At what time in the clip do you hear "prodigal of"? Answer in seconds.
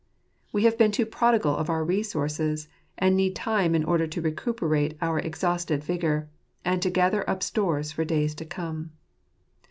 1.05-1.69